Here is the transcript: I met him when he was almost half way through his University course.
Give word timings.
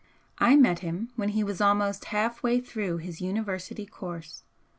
I 0.39 0.55
met 0.55 0.79
him 0.79 1.09
when 1.15 1.29
he 1.29 1.43
was 1.43 1.61
almost 1.61 2.05
half 2.05 2.41
way 2.41 2.59
through 2.59 2.97
his 2.97 3.21
University 3.21 3.85
course. 3.85 4.41